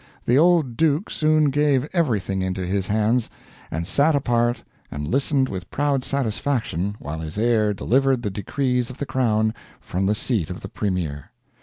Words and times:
The 0.25 0.35
old 0.35 0.77
duke 0.77 1.11
soon 1.11 1.51
gave 1.51 1.87
everything 1.93 2.41
into 2.41 2.65
his 2.65 2.87
hands, 2.87 3.29
and 3.69 3.85
sat 3.85 4.15
apart 4.15 4.63
and 4.89 5.07
listened 5.07 5.47
with 5.47 5.69
proud 5.69 6.03
satisfaction 6.03 6.95
while 6.97 7.19
his 7.19 7.37
heir 7.37 7.71
delivered 7.71 8.23
the 8.23 8.31
decrees 8.31 8.89
of 8.89 8.97
the 8.97 9.05
crown 9.05 9.53
from 9.79 10.07
the 10.07 10.15
seat 10.15 10.49
of 10.49 10.61
the 10.61 10.69
premier. 10.69 11.29